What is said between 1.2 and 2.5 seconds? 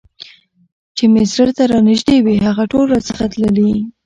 زړه ته رانیژدې وي